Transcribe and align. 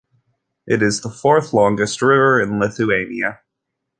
It 0.65 0.81
is 0.81 1.01
the 1.01 1.11
fourth 1.11 1.53
longest 1.53 2.01
river 2.01 2.41
in 2.41 2.57
Lithuania. 2.59 3.41